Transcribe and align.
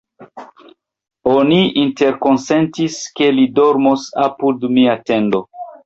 Oni 1.33 1.59
interkonsentis, 1.83 2.99
ke 3.21 3.31
li 3.39 3.47
dormos 3.63 4.11
apud 4.27 4.71
mia 4.79 5.03
tendo. 5.13 5.49